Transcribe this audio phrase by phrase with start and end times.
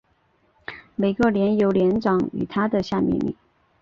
[0.95, 3.35] 每个连由连长与他的下命令。